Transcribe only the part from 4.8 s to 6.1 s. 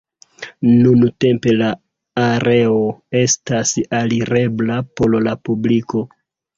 por la publiko.